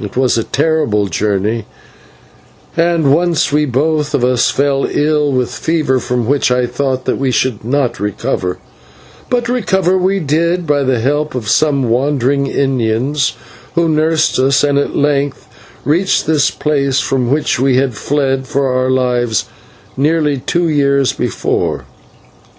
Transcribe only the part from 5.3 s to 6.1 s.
with fever